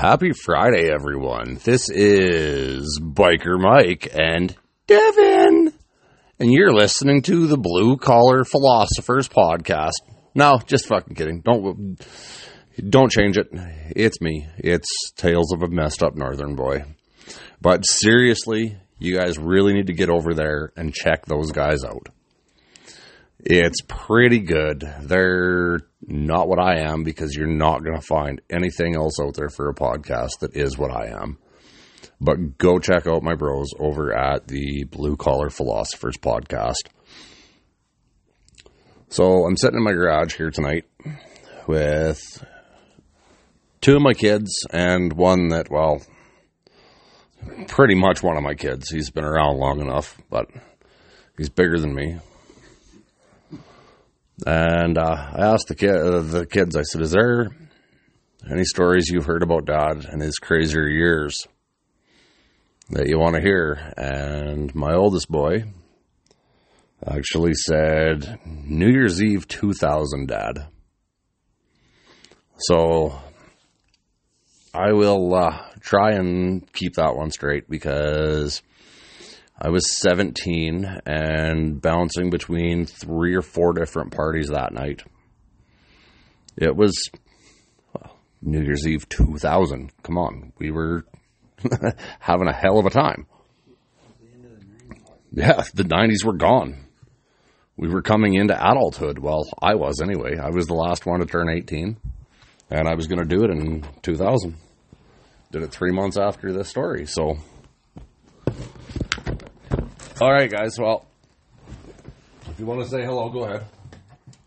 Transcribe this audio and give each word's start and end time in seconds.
Happy 0.00 0.30
Friday, 0.30 0.88
everyone. 0.92 1.58
This 1.64 1.90
is 1.90 3.00
Biker 3.02 3.58
Mike 3.58 4.08
and 4.14 4.54
Devin. 4.86 5.72
And 6.38 6.52
you're 6.52 6.72
listening 6.72 7.22
to 7.22 7.48
the 7.48 7.58
Blue 7.58 7.96
Collar 7.96 8.44
Philosophers 8.44 9.28
podcast. 9.28 9.94
No, 10.36 10.60
just 10.64 10.86
fucking 10.86 11.16
kidding. 11.16 11.40
Don't 11.40 12.00
don't 12.88 13.10
change 13.10 13.38
it. 13.38 13.48
It's 13.96 14.20
me. 14.20 14.46
It's 14.58 15.10
Tales 15.16 15.52
of 15.52 15.64
a 15.64 15.68
Messed 15.68 16.04
Up 16.04 16.14
Northern 16.14 16.54
Boy. 16.54 16.84
But 17.60 17.84
seriously, 17.84 18.78
you 19.00 19.18
guys 19.18 19.36
really 19.36 19.72
need 19.72 19.88
to 19.88 19.94
get 19.94 20.10
over 20.10 20.32
there 20.32 20.72
and 20.76 20.94
check 20.94 21.26
those 21.26 21.50
guys 21.50 21.82
out. 21.82 22.06
It's 23.40 23.80
pretty 23.88 24.38
good. 24.38 24.84
They're 25.00 25.80
not 26.08 26.48
what 26.48 26.58
I 26.58 26.80
am 26.80 27.04
because 27.04 27.34
you're 27.34 27.46
not 27.46 27.84
going 27.84 27.96
to 27.96 28.06
find 28.06 28.40
anything 28.48 28.96
else 28.96 29.20
out 29.20 29.34
there 29.34 29.50
for 29.50 29.68
a 29.68 29.74
podcast 29.74 30.40
that 30.40 30.56
is 30.56 30.78
what 30.78 30.90
I 30.90 31.08
am. 31.08 31.38
But 32.20 32.56
go 32.58 32.78
check 32.78 33.06
out 33.06 33.22
my 33.22 33.34
bros 33.34 33.68
over 33.78 34.16
at 34.16 34.48
the 34.48 34.84
Blue 34.84 35.16
Collar 35.16 35.50
Philosophers 35.50 36.16
podcast. 36.16 36.88
So 39.10 39.44
I'm 39.44 39.56
sitting 39.56 39.78
in 39.78 39.84
my 39.84 39.92
garage 39.92 40.34
here 40.34 40.50
tonight 40.50 40.84
with 41.66 42.44
two 43.80 43.96
of 43.96 44.02
my 44.02 44.14
kids 44.14 44.66
and 44.70 45.12
one 45.12 45.48
that, 45.48 45.70
well, 45.70 46.02
pretty 47.68 47.94
much 47.94 48.22
one 48.22 48.36
of 48.36 48.42
my 48.42 48.54
kids. 48.54 48.90
He's 48.90 49.10
been 49.10 49.24
around 49.24 49.58
long 49.58 49.80
enough, 49.80 50.20
but 50.30 50.50
he's 51.36 51.50
bigger 51.50 51.78
than 51.78 51.94
me. 51.94 52.18
And 54.46 54.96
uh, 54.96 55.32
I 55.34 55.46
asked 55.52 55.68
the 55.68 55.74
kid, 55.74 55.90
uh, 55.90 56.20
the 56.20 56.46
kids, 56.46 56.76
I 56.76 56.82
said, 56.82 57.02
"Is 57.02 57.10
there 57.10 57.48
any 58.50 58.64
stories 58.64 59.08
you've 59.08 59.26
heard 59.26 59.42
about 59.42 59.66
Dad 59.66 60.04
and 60.04 60.22
his 60.22 60.36
crazier 60.36 60.86
years 60.86 61.46
that 62.90 63.08
you 63.08 63.18
want 63.18 63.34
to 63.34 63.42
hear?" 63.42 63.92
And 63.96 64.72
my 64.74 64.94
oldest 64.94 65.28
boy 65.28 65.64
actually 67.06 67.54
said, 67.54 68.38
"New 68.46 68.88
Year's 68.88 69.22
Eve 69.22 69.48
2000, 69.48 70.28
Dad." 70.28 70.68
So 72.58 73.20
I 74.72 74.92
will 74.92 75.34
uh, 75.34 75.64
try 75.80 76.12
and 76.12 76.70
keep 76.72 76.94
that 76.94 77.16
one 77.16 77.30
straight 77.30 77.68
because 77.68 78.62
I 79.60 79.70
was 79.70 79.98
17 80.02 80.84
and 81.04 81.82
bouncing 81.82 82.30
between 82.30 82.86
three 82.86 83.34
or 83.34 83.42
four 83.42 83.72
different 83.72 84.12
parties 84.12 84.48
that 84.48 84.72
night. 84.72 85.02
It 86.56 86.76
was 86.76 86.94
well, 87.92 88.16
New 88.40 88.62
Year's 88.62 88.86
Eve 88.86 89.08
2000. 89.08 89.90
Come 90.04 90.16
on, 90.16 90.52
we 90.58 90.70
were 90.70 91.04
having 92.20 92.46
a 92.46 92.52
hell 92.52 92.78
of 92.78 92.86
a 92.86 92.90
time. 92.90 93.26
Yeah, 95.32 95.64
the 95.74 95.84
90s 95.84 96.24
were 96.24 96.36
gone. 96.36 96.86
We 97.76 97.88
were 97.88 98.02
coming 98.02 98.34
into 98.34 98.54
adulthood. 98.54 99.18
Well, 99.18 99.44
I 99.60 99.74
was 99.74 100.00
anyway. 100.00 100.36
I 100.36 100.50
was 100.50 100.66
the 100.66 100.74
last 100.74 101.04
one 101.04 101.20
to 101.20 101.26
turn 101.26 101.48
18, 101.48 101.96
and 102.70 102.88
I 102.88 102.94
was 102.94 103.08
going 103.08 103.20
to 103.20 103.36
do 103.36 103.44
it 103.44 103.50
in 103.50 103.84
2000. 104.02 104.56
Did 105.50 105.62
it 105.62 105.70
three 105.70 105.92
months 105.92 106.16
after 106.16 106.52
this 106.52 106.68
story, 106.68 107.06
so 107.06 107.38
all 110.20 110.32
right, 110.32 110.50
guys. 110.50 110.76
Well, 110.78 111.06
if 112.50 112.58
you 112.58 112.66
want 112.66 112.82
to 112.82 112.88
say 112.88 113.04
hello, 113.04 113.28
go 113.28 113.44
ahead. 113.44 113.64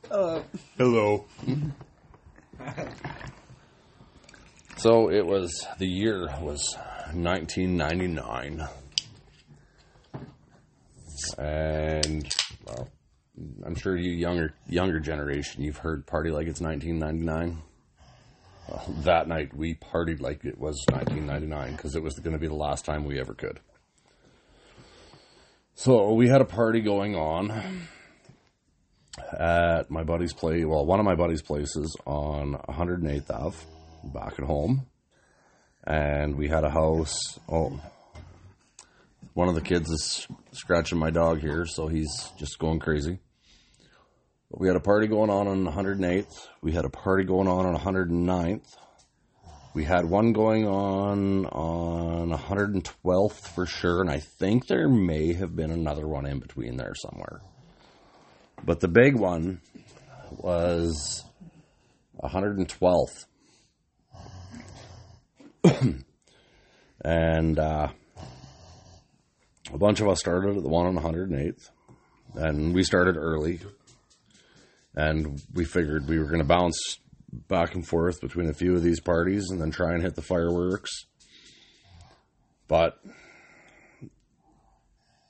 Uh, 0.09 0.41
hello. 0.78 1.25
Hello. 1.45 1.67
so 4.78 5.09
it 5.09 5.25
was 5.25 5.66
the 5.80 5.88
year 5.88 6.28
was 6.41 6.75
1999, 7.13 8.67
and 11.38 12.35
well, 12.66 12.90
I'm 13.66 13.75
sure 13.75 13.96
you 13.96 14.12
younger 14.12 14.53
younger 14.67 15.00
generation, 15.00 15.63
you've 15.63 15.78
heard 15.78 16.06
"Party 16.06 16.31
Like 16.31 16.47
It's 16.47 16.59
1999." 16.59 17.62
Well, 18.67 18.96
that 19.03 19.28
night 19.28 19.56
we 19.56 19.75
partied 19.75 20.19
like 20.19 20.44
it 20.44 20.57
was 20.57 20.84
1999 20.91 21.75
because 21.75 21.96
it 21.96 22.03
was 22.03 22.19
going 22.19 22.34
to 22.34 22.40
be 22.40 22.47
the 22.47 22.56
last 22.56 22.84
time 22.84 23.06
we 23.06 23.19
ever 23.19 23.34
could. 23.34 23.59
So 25.74 26.14
we 26.14 26.28
had 26.28 26.42
a 26.42 26.46
party 26.46 26.82
going 26.82 27.16
on 27.16 27.52
at 29.38 29.90
my 29.90 30.04
buddy's 30.04 30.34
place. 30.34 30.64
Well, 30.66 30.86
one 30.86 31.00
of 31.00 31.06
my 31.06 31.16
buddy's 31.16 31.42
places 31.42 31.96
on 32.06 32.54
108th 32.70 33.32
Ave, 33.32 33.58
back 34.04 34.34
at 34.38 34.46
home, 34.46 34.86
and 35.86 36.36
we 36.36 36.50
had 36.50 36.64
a 36.66 36.70
house. 36.70 37.18
Oh, 37.50 37.80
one 39.34 39.48
of 39.48 39.56
the 39.56 39.62
kids 39.62 39.90
is 39.90 40.28
scratching 40.52 41.00
my 41.00 41.09
dog 41.09 41.40
here, 41.40 41.66
so 41.66 41.88
he's 41.88 42.32
just 42.38 42.59
going 42.59 42.80
crazy. 42.80 43.20
But 44.52 44.59
we 44.59 44.68
had 44.68 44.76
a 44.76 44.82
party 44.82 45.08
going 45.08 45.30
on 45.30 45.48
on 45.48 45.66
108th. 45.66 46.48
We 46.62 46.74
had 46.74 46.86
a 46.86 46.90
party 46.90 47.24
going 47.24 47.48
on 47.48 47.66
on 47.66 47.76
109th. 47.76 48.68
We 49.74 49.86
had 49.86 50.04
one 50.04 50.34
going 50.34 50.68
on 50.68 51.46
on 51.46 52.32
112th 52.38 53.48
for 53.56 53.66
sure, 53.66 54.02
and 54.02 54.09
I 54.09 54.20
think 54.20 54.68
there 54.68 54.90
may 54.90 55.32
have 55.34 55.56
been 55.56 55.72
another 55.72 56.06
one 56.06 56.26
in 56.26 56.40
between 56.40 56.76
there 56.76 56.94
somewhere. 56.94 57.40
But 58.66 58.82
the 58.82 58.90
big 58.90 59.16
one 59.16 59.62
was 60.30 61.24
112th. 62.22 63.26
and 67.06 67.59
uh, 67.59 67.88
a 69.74 69.78
bunch 69.78 70.02
of 70.02 70.09
us 70.09 70.20
started 70.20 70.58
at 70.58 70.64
the 70.64 70.70
one 70.70 70.86
on 70.86 70.98
108th, 70.98 71.70
and 72.36 72.74
we 72.74 72.84
started 72.84 73.16
early. 73.16 73.62
And 74.94 75.42
we 75.53 75.64
figured 75.64 76.09
we 76.09 76.20
were 76.20 76.26
going 76.26 76.40
to 76.40 76.44
bounce 76.44 77.00
back 77.31 77.75
and 77.75 77.88
forth 77.88 78.22
between 78.22 78.50
a 78.50 78.53
few 78.53 78.75
of 78.75 78.84
these 78.84 79.00
parties 79.00 79.50
and 79.50 79.62
then 79.62 79.72
try 79.72 79.94
and 79.94 80.02
hit 80.02 80.16
the 80.16 80.22
fireworks. 80.22 81.06
But 82.68 83.00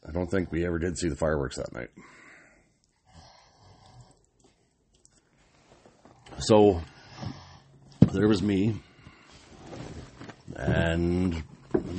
I 0.07 0.11
don't 0.11 0.29
think 0.29 0.51
we 0.51 0.66
ever 0.66 0.79
did 0.79 0.97
see 0.97 1.09
the 1.09 1.16
fireworks 1.16 1.57
that 1.57 1.73
night. 1.73 1.90
So 6.40 6.81
there 8.11 8.28
was 8.28 8.41
me 8.41 8.75
and 10.56 11.44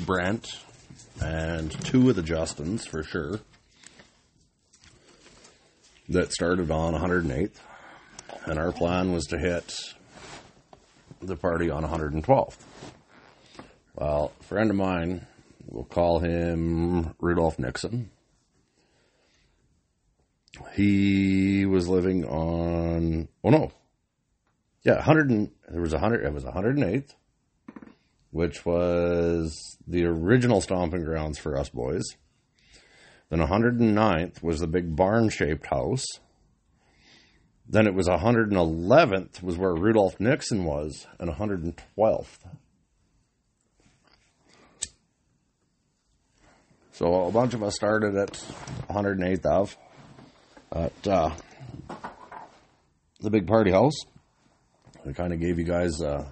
Brent 0.05 0.49
and 1.21 1.71
two 1.85 2.11
of 2.11 2.17
the 2.17 2.23
Justins 2.23 2.89
for 2.89 3.03
sure 3.03 3.41
that 6.09 6.33
started 6.33 6.71
on 6.71 6.95
108th 6.95 7.59
and 8.47 8.59
our 8.59 8.73
plan 8.73 9.13
was 9.13 9.27
to 9.27 9.39
hit 9.39 9.95
the 11.21 11.37
party 11.37 11.71
on 11.71 11.85
112th. 11.85 12.57
Well, 13.95 14.33
a 14.41 14.45
friend 14.45 14.71
of 14.71 14.77
mine, 14.77 15.27
we'll 15.67 15.85
call 15.85 16.19
him 16.19 17.15
Rudolph 17.21 17.59
Nixon. 17.59 18.11
He 20.75 21.67
was 21.67 21.89
living 21.89 22.25
on, 22.25 23.29
oh 23.45 23.51
no, 23.51 23.73
yeah, 24.85 24.97
100. 24.97 25.31
And, 25.31 25.51
there 25.69 25.81
was 25.81 25.93
a 25.93 25.97
100. 25.97 26.25
It 26.25 26.33
was 26.33 26.45
108th, 26.45 27.15
which 28.31 28.65
was 28.67 29.79
the 29.87 30.05
original 30.05 30.61
stomping 30.61 31.05
grounds 31.05 31.39
for 31.39 31.57
us 31.57 31.69
boys. 31.69 32.03
Then 33.31 33.41
109th 33.41 34.43
was 34.43 34.61
the 34.61 34.67
big 34.67 34.95
barn 34.95 35.31
shaped 35.31 35.67
house 35.67 36.05
then 37.73 37.87
it 37.87 37.95
was 37.95 38.07
111th 38.07 39.43
was 39.43 39.57
where 39.57 39.75
Rudolph 39.75 40.21
Nixon 40.21 40.65
was, 40.65 41.07
and 41.19 41.31
112th. 41.31 42.39
So 46.93 47.15
a 47.25 47.33
bunch 47.33 47.55
of 47.55 47.63
us 47.63 47.75
started 47.75 48.15
at 48.15 48.33
108th 48.91 49.47
Ave 49.47 49.75
at 50.71 51.09
uh, 51.09 51.31
the 53.21 53.31
big 53.31 53.47
party 53.47 53.71
house. 53.71 53.97
I 55.09 55.13
kind 55.13 55.33
of 55.33 55.41
gave 55.41 55.59
you 55.59 55.65
guys 55.65 56.03
uh, 56.03 56.27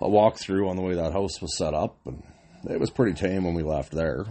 a 0.00 0.08
walkthrough 0.08 0.70
on 0.70 0.76
the 0.76 0.82
way 0.82 0.94
that 0.94 1.12
house 1.12 1.42
was 1.42 1.58
set 1.58 1.74
up, 1.74 1.98
and 2.06 2.22
it 2.70 2.78
was 2.78 2.90
pretty 2.90 3.14
tame 3.14 3.42
when 3.42 3.54
we 3.54 3.64
left 3.64 3.90
there. 3.90 4.24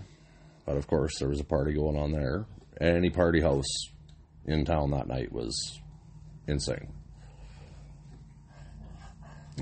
But 0.65 0.77
of 0.77 0.87
course, 0.87 1.19
there 1.19 1.27
was 1.27 1.41
a 1.41 1.45
party 1.45 1.73
going 1.73 1.97
on 1.97 2.13
there. 2.13 2.45
Any 2.79 3.09
party 3.09 3.41
house 3.41 3.67
in 4.45 4.65
town 4.65 4.91
that 4.91 5.07
night 5.07 5.31
was 5.31 5.79
insane. 6.47 6.93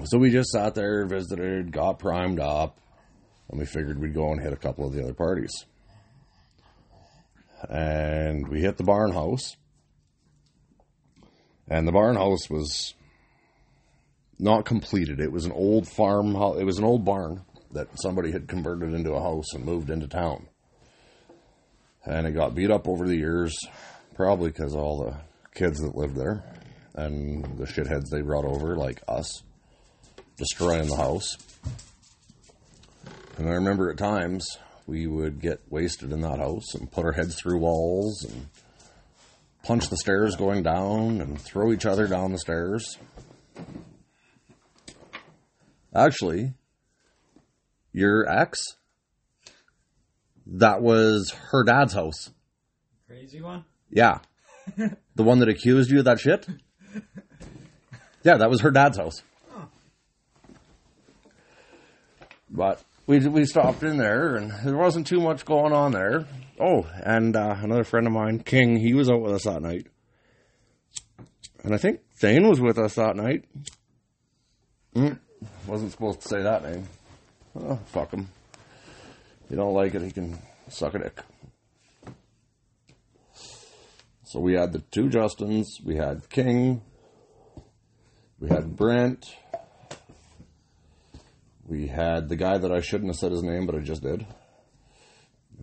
So 0.06 0.18
we 0.18 0.30
just 0.30 0.52
sat 0.52 0.76
there, 0.76 1.06
visited, 1.06 1.72
got 1.72 2.00
primed 2.00 2.40
up, 2.40 2.80
and 3.50 3.60
we 3.60 3.66
figured 3.66 4.00
we'd 4.00 4.14
go 4.14 4.32
and 4.32 4.42
hit 4.42 4.54
a 4.54 4.58
couple 4.58 4.86
of 4.88 4.94
the 4.94 5.04
other 5.04 5.14
parties. 5.14 5.52
And 7.70 8.48
we 8.48 8.62
hit 8.62 8.78
the 8.78 8.84
barn 8.84 9.12
house. 9.12 9.58
And 11.68 11.88
the 11.88 11.92
barn 11.92 12.16
house 12.16 12.50
was 12.50 12.94
not 14.40 14.66
completed. 14.66 15.20
It 15.20 15.32
was 15.32 15.46
an 15.46 15.52
old 15.52 15.88
farm. 15.88 16.36
It 16.36 16.64
was 16.64 16.78
an 16.78 16.86
old 16.86 17.04
barn 17.04 17.44
that 17.74 17.88
somebody 18.02 18.32
had 18.32 18.48
converted 18.48 18.94
into 18.94 19.14
a 19.14 19.22
house 19.22 19.54
and 19.54 19.66
moved 19.66 19.90
into 19.90 20.08
town. 20.08 20.48
And 22.06 22.26
it 22.26 22.32
got 22.32 22.56
beat 22.56 22.72
up 22.72 22.88
over 22.88 23.06
the 23.06 23.18
years, 23.18 23.56
probably 24.20 24.50
because 24.50 24.76
all 24.76 25.02
the 25.02 25.16
kids 25.58 25.80
that 25.80 25.96
lived 25.96 26.18
there 26.18 26.44
and 26.94 27.58
the 27.58 27.64
shitheads 27.64 28.10
they 28.12 28.20
brought 28.20 28.44
over, 28.44 28.76
like 28.76 29.02
us, 29.08 29.44
destroying 30.36 30.90
the 30.90 30.98
house. 30.98 31.38
And 33.38 33.48
I 33.48 33.54
remember 33.54 33.90
at 33.90 33.98
times 33.98 34.46
we 34.86 35.08
would 35.08 35.40
get 35.40 35.62
wasted 35.70 36.12
in 36.12 36.20
that 36.20 36.40
house 36.40 36.74
and 36.74 36.92
put 36.92 37.06
our 37.06 37.14
heads 37.14 37.40
through 37.40 37.60
walls 37.60 38.26
and 38.26 38.48
punch 39.64 39.88
the 39.90 39.96
stairs 39.96 40.36
going 40.36 40.64
down 40.64 41.22
and 41.22 41.40
throw 41.40 41.72
each 41.72 41.86
other 41.86 42.06
down 42.06 42.34
the 42.34 42.40
stairs. 42.40 42.98
Actually, 45.96 46.56
your 47.94 48.30
ex, 48.30 48.60
that 50.46 50.82
was 50.82 51.34
her 51.52 51.64
dad's 51.64 51.94
house. 51.94 52.32
Crazy 53.08 53.42
one? 53.42 53.64
Yeah. 53.92 54.20
the 54.78 55.24
one 55.24 55.40
that 55.40 55.50
accused 55.50 55.90
you 55.90 56.00
of 56.00 56.06
that 56.06 56.20
shit? 56.20 56.48
Yeah, 58.24 58.38
that 58.38 58.50
was 58.50 58.62
her 58.62 58.72
dad's 58.72 58.98
house. 58.98 59.22
But 62.50 62.84
we 63.08 63.20
we 63.28 63.46
stopped 63.46 63.84
in 63.84 63.98
there, 63.98 64.36
and 64.36 64.52
there 64.64 64.78
wasn't 64.78 65.08
too 65.08 65.20
much 65.20 65.46
going 65.46 65.72
on 65.74 65.92
there. 65.92 66.26
Oh, 66.60 66.88
and 67.04 67.36
uh, 67.36 67.56
another 67.62 67.84
friend 67.84 68.06
of 68.08 68.14
mine, 68.14 68.40
King, 68.40 68.76
he 68.76 68.94
was 68.94 69.10
out 69.10 69.22
with 69.22 69.34
us 69.34 69.44
that 69.44 69.62
night, 69.62 69.88
and 71.64 71.74
I 71.74 71.78
think 71.78 72.02
Thane 72.20 72.48
was 72.48 72.60
with 72.60 72.78
us 72.78 72.96
that 72.96 73.16
night. 73.16 73.46
Mm, 74.96 75.20
wasn't 75.68 75.92
supposed 75.92 76.22
to 76.22 76.28
say 76.28 76.42
that 76.42 76.64
name. 76.64 76.88
Oh, 77.56 77.80
fuck 77.88 78.12
him. 78.12 78.28
If 79.46 79.52
you 79.52 79.58
don't 79.58 79.74
like 79.74 79.94
it, 79.96 80.02
he 80.02 80.12
can 80.12 80.38
suck 80.68 80.96
a 80.96 81.00
dick. 81.00 81.22
So 84.30 84.40
we 84.40 84.54
had 84.54 84.74
the 84.74 84.84
two 84.92 85.10
Justins, 85.10 85.84
we 85.84 85.96
had 85.96 86.30
King, 86.30 86.84
we 88.40 88.48
had 88.48 88.76
Brent, 88.76 89.36
we 91.66 91.88
had 91.88 92.30
the 92.30 92.36
guy 92.36 92.60
that 92.60 92.72
I 92.72 92.80
shouldn't 92.80 93.10
have 93.10 93.16
said 93.16 93.32
his 93.32 93.42
name, 93.42 93.66
but 93.66 93.74
I 93.74 93.80
just 93.80 94.04
did. 94.04 94.28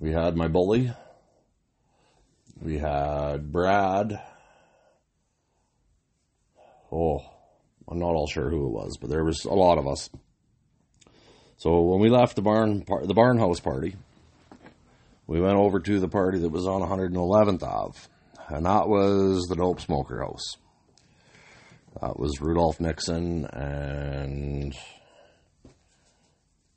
We 0.01 0.11
had 0.11 0.37
my 0.37 0.49
bully. 0.49 0.93
We 2.61 2.79
had 2.79 3.53
Brad. 3.53 4.21
Oh, 6.91 7.21
I'm 7.89 8.01
not 8.01 8.17
all 8.17 8.27
sure 8.27 8.51
who 8.51 8.67
it 8.67 8.73
was, 8.73 8.97
but 9.01 9.11
there 9.11 9.23
was 9.23 9.45
a 9.45 9.55
lot 9.55 9.79
of 9.79 9.87
us. 9.87 10.11
So 11.57 11.83
when 11.83 12.01
we 12.01 12.09
left 12.09 12.35
the 12.35 12.43
barn, 12.43 12.85
the 13.05 13.15
barn 13.15 13.39
house 13.39 13.61
party, 13.61 13.95
we 15.29 15.41
went 15.41 15.55
over 15.55 15.79
to 15.79 16.01
the 16.01 16.09
party 16.09 16.41
that 16.41 16.51
was 16.51 16.67
on 16.67 16.81
111th 16.81 17.63
Ave, 17.63 18.01
and 18.49 18.67
that 18.67 18.89
was 18.89 19.47
the 19.49 19.57
Dope 19.57 19.81
Smoker 19.81 20.21
House. 20.23 20.57
That 22.01 22.19
was 22.19 22.41
Rudolph 22.41 22.79
Nixon 22.81 23.47
and 23.47 24.77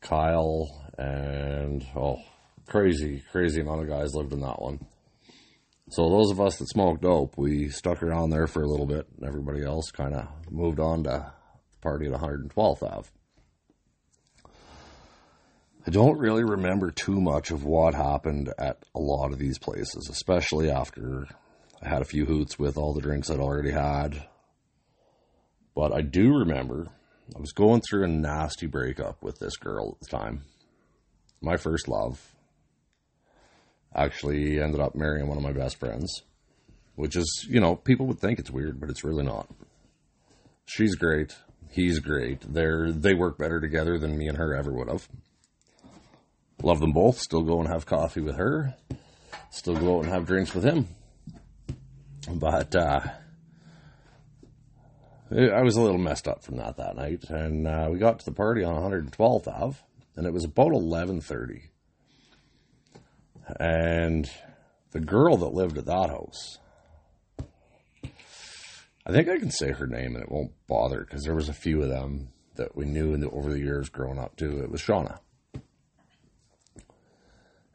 Kyle 0.01 0.67
and 0.97 1.85
oh, 1.95 2.17
crazy, 2.67 3.21
crazy 3.31 3.61
amount 3.61 3.81
of 3.81 3.89
guys 3.89 4.15
lived 4.15 4.33
in 4.33 4.39
that 4.41 4.61
one. 4.61 4.79
So 5.91 6.07
those 6.07 6.31
of 6.31 6.39
us 6.39 6.57
that 6.57 6.69
smoked 6.69 7.01
dope, 7.01 7.35
we 7.37 7.69
stuck 7.69 8.03
around 8.03 8.29
there 8.29 8.47
for 8.47 8.61
a 8.61 8.67
little 8.67 8.85
bit, 8.85 9.07
and 9.17 9.27
everybody 9.27 9.63
else 9.63 9.89
kind 9.91 10.13
of 10.13 10.27
moved 10.51 10.79
on 10.79 11.03
to 11.03 11.09
the 11.09 11.25
party 11.81 12.05
at 12.07 12.13
112th 12.13 12.83
Ave. 12.83 13.09
I 15.87 15.91
don't 15.91 16.19
really 16.19 16.43
remember 16.43 16.91
too 16.91 17.19
much 17.19 17.49
of 17.49 17.63
what 17.63 17.95
happened 17.95 18.53
at 18.59 18.83
a 18.93 18.99
lot 18.99 19.31
of 19.31 19.39
these 19.39 19.57
places, 19.57 20.07
especially 20.11 20.69
after 20.69 21.25
I 21.81 21.87
had 21.87 22.01
a 22.01 22.05
few 22.05 22.25
hoots 22.25 22.59
with 22.59 22.77
all 22.77 22.93
the 22.93 23.01
drinks 23.01 23.29
I'd 23.29 23.39
already 23.39 23.71
had. 23.71 24.27
But 25.75 25.93
I 25.93 26.01
do 26.01 26.37
remember 26.37 26.87
I 27.35 27.39
was 27.39 27.51
going 27.51 27.81
through 27.81 28.03
a 28.03 28.07
nasty 28.07 28.67
breakup 28.67 29.23
with 29.23 29.39
this 29.39 29.55
girl 29.55 29.93
at 29.93 29.99
the 29.99 30.17
time. 30.17 30.43
My 31.41 31.57
first 31.57 31.87
love. 31.87 32.35
Actually 33.95 34.59
ended 34.61 34.81
up 34.81 34.93
marrying 34.93 35.27
one 35.27 35.37
of 35.37 35.43
my 35.43 35.53
best 35.53 35.77
friends, 35.77 36.23
which 36.95 37.15
is, 37.15 37.47
you 37.49 37.59
know, 37.59 37.75
people 37.75 38.05
would 38.07 38.19
think 38.19 38.39
it's 38.39 38.51
weird, 38.51 38.79
but 38.79 38.89
it's 38.89 39.03
really 39.03 39.23
not. 39.23 39.47
She's 40.65 40.95
great. 40.95 41.35
He's 41.71 41.99
great. 41.99 42.41
They're 42.53 42.91
they 42.91 43.13
work 43.13 43.37
better 43.37 43.59
together 43.59 43.97
than 43.97 44.17
me 44.17 44.27
and 44.27 44.37
her 44.37 44.53
ever 44.53 44.71
would 44.71 44.89
have. 44.89 45.07
Love 46.61 46.79
them 46.79 46.91
both. 46.91 47.19
Still 47.19 47.41
go 47.41 47.59
and 47.59 47.69
have 47.69 47.85
coffee 47.85 48.21
with 48.21 48.35
her. 48.35 48.75
Still 49.49 49.75
go 49.75 49.97
out 49.97 50.03
and 50.03 50.13
have 50.13 50.27
drinks 50.27 50.53
with 50.53 50.63
him. 50.63 50.87
But 52.31 52.75
uh, 52.75 52.99
I 55.31 55.61
was 55.61 55.75
a 55.75 55.81
little 55.81 55.97
messed 55.97 56.27
up 56.27 56.43
from 56.43 56.57
that 56.57 56.77
that 56.77 56.95
night, 56.95 57.23
and 57.29 57.67
uh, 57.67 57.89
we 57.91 57.97
got 57.97 58.19
to 58.19 58.25
the 58.25 58.31
party 58.31 58.63
on 58.63 58.75
112th 58.75 59.47
Ave, 59.47 59.77
and 60.15 60.27
it 60.27 60.33
was 60.33 60.43
about 60.43 60.71
11:30, 60.71 61.61
and 63.59 64.29
the 64.91 64.99
girl 64.99 65.37
that 65.37 65.53
lived 65.53 65.77
at 65.77 65.85
that 65.85 66.09
house, 66.09 66.59
I 68.03 69.11
think 69.11 69.27
I 69.27 69.39
can 69.39 69.51
say 69.51 69.71
her 69.71 69.87
name 69.87 70.15
and 70.15 70.23
it 70.23 70.31
won't 70.31 70.51
bother 70.67 70.99
because 70.99 71.23
there 71.23 71.35
was 71.35 71.49
a 71.49 71.53
few 71.53 71.81
of 71.81 71.89
them 71.89 72.29
that 72.55 72.75
we 72.75 72.85
knew 72.85 73.13
in 73.13 73.21
the, 73.21 73.29
over 73.29 73.49
the 73.49 73.59
years 73.59 73.89
growing 73.89 74.19
up 74.19 74.35
too. 74.35 74.61
It 74.61 74.69
was 74.69 74.81
Shauna, 74.81 75.19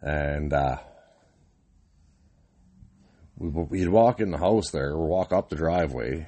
and 0.00 0.52
uh, 0.52 0.78
we, 3.38 3.48
we'd 3.48 3.88
walk 3.88 4.20
in 4.20 4.30
the 4.30 4.38
house 4.38 4.70
there, 4.70 4.90
or 4.90 5.06
walk 5.06 5.32
up 5.32 5.48
the 5.48 5.56
driveway 5.56 6.26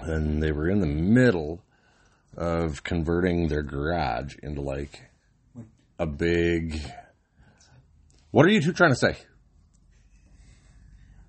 and 0.00 0.42
they 0.42 0.52
were 0.52 0.68
in 0.68 0.80
the 0.80 0.86
middle 0.86 1.62
of 2.36 2.82
converting 2.82 3.48
their 3.48 3.62
garage 3.62 4.36
into 4.42 4.60
like 4.60 5.10
a 5.98 6.06
big. 6.06 6.80
What 8.30 8.46
are 8.46 8.50
you 8.50 8.60
two 8.62 8.72
trying 8.72 8.92
to 8.92 8.96
say? 8.96 9.16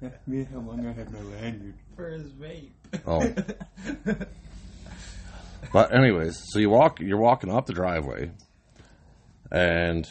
Me, 0.28 0.46
how 0.52 0.60
long 0.60 0.86
I 0.86 0.94
had 0.94 1.12
my 1.12 1.22
lanyard. 1.22 1.76
For 1.96 2.10
his 2.10 2.32
vape. 2.32 2.72
Oh. 3.06 3.34
but 5.74 5.94
anyways, 5.94 6.42
so 6.52 6.60
you 6.60 6.70
walk, 6.70 7.00
you're 7.00 7.20
walking 7.20 7.52
up 7.52 7.66
the 7.66 7.74
driveway, 7.74 8.32
and 9.52 10.10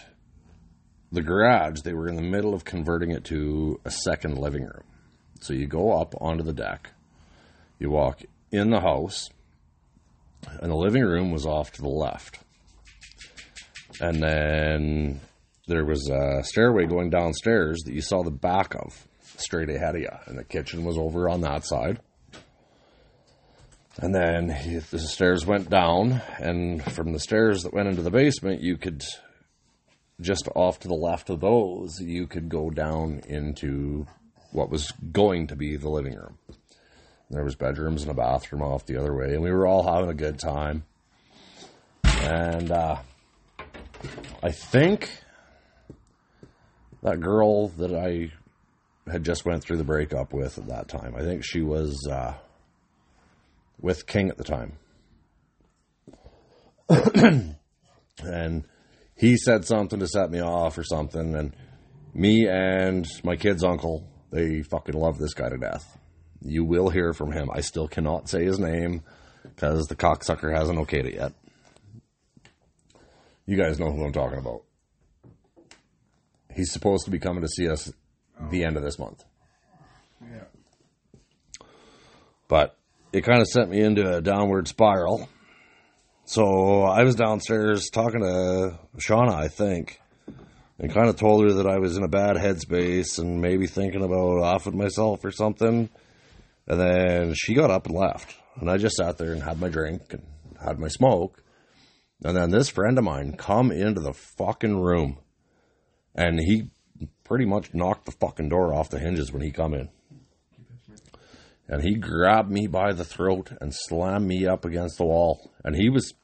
the 1.12 1.22
garage. 1.22 1.80
They 1.82 1.92
were 1.92 2.08
in 2.08 2.16
the 2.16 2.22
middle 2.22 2.54
of 2.54 2.64
converting 2.64 3.10
it 3.10 3.24
to 3.24 3.78
a 3.84 3.90
second 3.90 4.38
living 4.38 4.64
room. 4.64 4.84
So 5.40 5.52
you 5.52 5.66
go 5.66 5.92
up 5.92 6.14
onto 6.20 6.42
the 6.42 6.52
deck, 6.52 6.90
you 7.78 7.90
walk 7.90 8.22
in 8.50 8.70
the 8.70 8.80
house, 8.80 9.28
and 10.60 10.70
the 10.70 10.76
living 10.76 11.02
room 11.02 11.30
was 11.30 11.46
off 11.46 11.72
to 11.72 11.82
the 11.82 11.88
left. 11.88 12.38
And 14.00 14.22
then 14.22 15.20
there 15.66 15.84
was 15.84 16.08
a 16.08 16.42
stairway 16.44 16.86
going 16.86 17.10
downstairs 17.10 17.82
that 17.84 17.92
you 17.92 18.02
saw 18.02 18.22
the 18.22 18.30
back 18.30 18.74
of 18.74 19.06
straight 19.36 19.68
ahead 19.68 19.96
of 19.96 20.00
you, 20.00 20.08
and 20.26 20.38
the 20.38 20.44
kitchen 20.44 20.84
was 20.84 20.96
over 20.96 21.28
on 21.28 21.40
that 21.42 21.64
side. 21.66 22.00
And 23.98 24.14
then 24.14 24.46
the 24.90 24.98
stairs 24.98 25.44
went 25.44 25.68
down, 25.68 26.22
and 26.38 26.82
from 26.82 27.12
the 27.12 27.20
stairs 27.20 27.62
that 27.62 27.74
went 27.74 27.88
into 27.88 28.02
the 28.02 28.10
basement, 28.10 28.62
you 28.62 28.78
could 28.78 29.02
just 30.22 30.48
off 30.54 30.80
to 30.80 30.88
the 30.88 30.94
left 30.94 31.30
of 31.30 31.40
those, 31.40 32.00
you 32.00 32.26
could 32.26 32.48
go 32.48 32.70
down 32.70 33.22
into 33.26 34.06
what 34.52 34.70
was 34.70 34.90
going 35.12 35.46
to 35.48 35.56
be 35.56 35.76
the 35.76 35.88
living 35.88 36.14
room. 36.14 36.38
There 37.30 37.44
was 37.44 37.54
bedrooms 37.56 38.02
and 38.02 38.10
a 38.10 38.14
bathroom 38.14 38.62
off 38.62 38.84
the 38.84 38.98
other 38.98 39.14
way, 39.14 39.32
and 39.34 39.42
we 39.42 39.50
were 39.50 39.66
all 39.66 39.82
having 39.82 40.10
a 40.10 40.14
good 40.14 40.38
time. 40.38 40.84
And 42.04 42.70
uh, 42.70 42.96
I 44.42 44.50
think 44.50 45.10
that 47.02 47.20
girl 47.20 47.68
that 47.68 47.94
I 47.94 48.30
had 49.10 49.24
just 49.24 49.44
went 49.44 49.62
through 49.62 49.78
the 49.78 49.84
breakup 49.84 50.32
with 50.32 50.58
at 50.58 50.68
that 50.68 50.88
time, 50.88 51.14
I 51.16 51.22
think 51.22 51.42
she 51.44 51.62
was 51.62 52.06
uh, 52.06 52.34
with 53.80 54.06
King 54.06 54.28
at 54.28 54.36
the 54.36 54.44
time. 54.44 54.78
and 58.22 58.64
he 59.16 59.36
said 59.36 59.64
something 59.64 60.00
to 60.00 60.08
set 60.08 60.30
me 60.30 60.40
off 60.40 60.78
or 60.78 60.84
something, 60.84 61.34
and 61.34 61.54
me 62.14 62.46
and 62.48 63.06
my 63.24 63.36
kid's 63.36 63.64
uncle, 63.64 64.06
they 64.30 64.62
fucking 64.62 64.94
love 64.94 65.18
this 65.18 65.34
guy 65.34 65.48
to 65.48 65.58
death. 65.58 65.98
You 66.40 66.64
will 66.64 66.88
hear 66.88 67.12
from 67.12 67.32
him. 67.32 67.48
I 67.52 67.60
still 67.60 67.88
cannot 67.88 68.28
say 68.28 68.44
his 68.44 68.58
name 68.58 69.02
because 69.42 69.86
the 69.86 69.96
cocksucker 69.96 70.54
hasn't 70.54 70.78
okayed 70.78 71.06
it 71.06 71.14
yet. 71.14 71.32
You 73.46 73.56
guys 73.56 73.78
know 73.78 73.90
who 73.90 74.04
I'm 74.04 74.12
talking 74.12 74.38
about. 74.38 74.62
He's 76.54 76.72
supposed 76.72 77.04
to 77.06 77.10
be 77.10 77.18
coming 77.18 77.42
to 77.42 77.48
see 77.48 77.68
us 77.68 77.92
the 78.50 78.64
end 78.64 78.76
of 78.76 78.82
this 78.82 78.98
month. 78.98 79.24
Yeah. 80.20 80.44
But 82.48 82.76
it 83.12 83.22
kind 83.22 83.40
of 83.40 83.48
sent 83.48 83.70
me 83.70 83.80
into 83.80 84.16
a 84.16 84.20
downward 84.20 84.68
spiral. 84.68 85.28
So 86.32 86.84
I 86.84 87.02
was 87.02 87.14
downstairs 87.14 87.90
talking 87.90 88.20
to 88.20 88.78
Shauna, 88.96 89.34
I 89.34 89.48
think, 89.48 90.00
and 90.78 90.90
kind 90.90 91.10
of 91.10 91.16
told 91.16 91.44
her 91.44 91.52
that 91.56 91.66
I 91.66 91.76
was 91.76 91.98
in 91.98 92.04
a 92.04 92.08
bad 92.08 92.36
headspace 92.36 93.18
and 93.18 93.42
maybe 93.42 93.66
thinking 93.66 94.02
about 94.02 94.38
offing 94.38 94.78
myself 94.78 95.26
or 95.26 95.30
something. 95.30 95.90
And 96.66 96.80
then 96.80 97.34
she 97.34 97.52
got 97.52 97.70
up 97.70 97.84
and 97.84 97.94
left. 97.94 98.34
And 98.58 98.70
I 98.70 98.78
just 98.78 98.96
sat 98.96 99.18
there 99.18 99.34
and 99.34 99.42
had 99.42 99.60
my 99.60 99.68
drink 99.68 100.14
and 100.14 100.22
had 100.64 100.78
my 100.78 100.88
smoke. 100.88 101.42
And 102.24 102.34
then 102.34 102.48
this 102.48 102.70
friend 102.70 102.96
of 102.96 103.04
mine 103.04 103.36
come 103.36 103.70
into 103.70 104.00
the 104.00 104.14
fucking 104.14 104.80
room 104.80 105.18
and 106.14 106.40
he 106.40 106.70
pretty 107.24 107.44
much 107.44 107.74
knocked 107.74 108.06
the 108.06 108.12
fucking 108.12 108.48
door 108.48 108.72
off 108.72 108.88
the 108.88 108.98
hinges 108.98 109.30
when 109.30 109.42
he 109.42 109.50
come 109.50 109.74
in. 109.74 109.90
And 111.68 111.82
he 111.82 111.94
grabbed 111.94 112.50
me 112.50 112.68
by 112.68 112.94
the 112.94 113.04
throat 113.04 113.52
and 113.60 113.74
slammed 113.74 114.26
me 114.26 114.46
up 114.46 114.64
against 114.64 114.96
the 114.96 115.04
wall. 115.04 115.52
And 115.62 115.76
he 115.76 115.90
was 115.90 116.14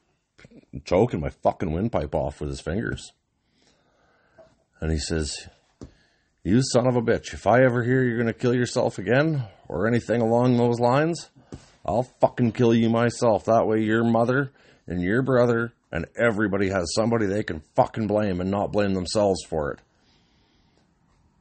choking 0.85 1.19
my 1.19 1.29
fucking 1.29 1.71
windpipe 1.71 2.13
off 2.13 2.41
with 2.41 2.49
his 2.49 2.61
fingers. 2.61 3.11
And 4.81 4.91
he 4.91 4.97
says, 4.97 5.47
You 6.43 6.61
son 6.61 6.87
of 6.87 6.95
a 6.95 7.01
bitch, 7.01 7.33
if 7.33 7.47
I 7.47 7.63
ever 7.63 7.83
hear 7.83 8.03
you're 8.03 8.17
going 8.17 8.27
to 8.27 8.33
kill 8.33 8.55
yourself 8.55 8.97
again 8.97 9.43
or 9.67 9.87
anything 9.87 10.21
along 10.21 10.57
those 10.57 10.79
lines, 10.79 11.29
I'll 11.85 12.03
fucking 12.21 12.53
kill 12.53 12.73
you 12.73 12.89
myself. 12.89 13.45
That 13.45 13.67
way 13.67 13.81
your 13.81 14.03
mother 14.03 14.51
and 14.87 15.01
your 15.01 15.21
brother 15.21 15.73
and 15.91 16.05
everybody 16.17 16.69
has 16.69 16.93
somebody 16.93 17.25
they 17.25 17.43
can 17.43 17.61
fucking 17.75 18.07
blame 18.07 18.41
and 18.41 18.51
not 18.51 18.71
blame 18.71 18.93
themselves 18.93 19.43
for 19.47 19.71
it. 19.71 19.79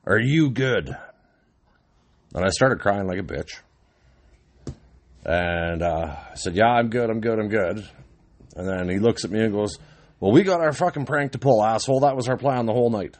Are 0.07 0.19
you 0.19 0.51
good? 0.51 0.89
And 2.35 2.45
I 2.45 2.49
started 2.49 2.81
crying 2.81 3.07
like 3.07 3.19
a 3.19 3.23
bitch. 3.23 3.61
And 5.25 5.83
uh, 5.83 6.17
I 6.31 6.35
said, 6.35 6.55
Yeah, 6.55 6.69
I'm 6.69 6.89
good, 6.89 7.11
I'm 7.11 7.21
good, 7.21 7.39
I'm 7.39 7.49
good. 7.49 7.87
And 8.59 8.67
then 8.67 8.89
he 8.89 8.99
looks 8.99 9.25
at 9.25 9.31
me 9.31 9.41
and 9.41 9.53
goes, 9.53 9.79
Well, 10.19 10.33
we 10.33 10.43
got 10.43 10.61
our 10.61 10.73
fucking 10.73 11.07
prank 11.07 11.33
to 11.33 11.39
pull, 11.39 11.65
asshole. 11.65 12.01
That 12.01 12.17
was 12.17 12.29
our 12.29 12.37
plan 12.37 12.67
the 12.67 12.73
whole 12.73 12.91
night. 12.91 13.17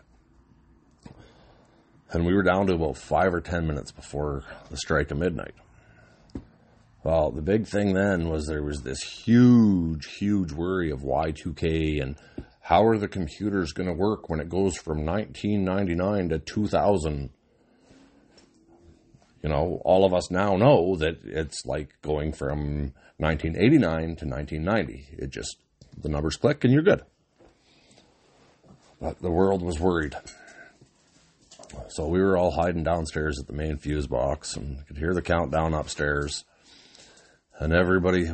And 2.11 2.27
we 2.27 2.35
were 2.35 2.43
down 2.43 2.67
to 2.67 2.75
about 2.75 2.97
five 2.97 3.33
or 3.33 3.41
ten 3.41 3.69
minutes 3.69 3.93
before 3.93 4.43
the 4.69 4.77
strike 4.77 5.13
of 5.13 5.19
midnight. 5.19 5.55
Well, 7.05 7.31
the 7.31 7.41
big 7.41 7.69
thing 7.69 7.95
then 7.95 8.29
was 8.29 8.47
there 8.47 8.65
was 8.65 8.83
this 8.83 9.01
huge, 9.01 10.07
huge 10.17 10.51
worry 10.51 10.91
of 10.91 11.03
Y2K 11.03 12.03
and 12.03 12.17
how 12.61 12.85
are 12.85 12.99
the 12.99 13.09
computers 13.09 13.73
going 13.73 13.89
to 13.89 13.95
work 13.95 14.29
when 14.29 14.41
it 14.41 14.49
goes 14.49 14.77
from 14.77 15.07
1999 15.07 16.31
to 16.31 16.39
2000? 16.41 17.31
You 19.49 19.55
know, 19.55 19.81
all 19.83 20.05
of 20.05 20.13
us 20.13 20.31
now 20.31 20.59
know 20.59 20.97
that 20.97 21.25
it's 21.25 21.65
like 21.65 21.95
going 22.03 22.35
from 22.35 22.93
1989 23.17 24.17
to 24.17 24.27
1990. 24.27 25.09
It 25.13 25.31
just, 25.31 25.57
the 25.97 26.11
numbers 26.11 26.37
click 26.37 26.65
and 26.65 26.73
you're 26.75 26.83
good. 26.83 27.01
But 29.01 29.23
the 29.23 29.31
world 29.31 29.63
was 29.63 29.81
worried. 29.81 30.15
So 31.89 32.09
we 32.09 32.21
were 32.21 32.37
all 32.37 32.51
hiding 32.51 32.83
downstairs 32.83 33.41
at 33.41 33.47
the 33.47 33.55
main 33.55 33.79
fuse 33.79 34.07
box 34.07 34.55
and 34.55 34.87
could 34.87 34.99
hear 34.99 35.15
the 35.15 35.23
countdown 35.23 35.73
upstairs. 35.73 36.45
And 37.59 37.73
everybody, 37.73 38.31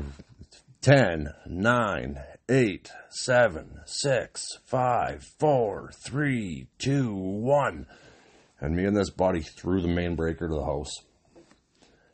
10, 0.80 1.32
9, 1.46 2.20
8, 2.48 2.90
7, 3.10 3.80
6, 3.86 4.48
5, 4.64 5.24
4, 5.38 5.90
3, 5.92 6.66
2, 6.76 7.14
1. 7.14 7.86
And 8.60 8.74
me 8.74 8.84
and 8.84 8.96
this 8.96 9.10
buddy 9.10 9.40
threw 9.40 9.80
the 9.80 9.88
main 9.88 10.14
breaker 10.14 10.48
to 10.48 10.54
the 10.54 10.64
house. 10.64 10.92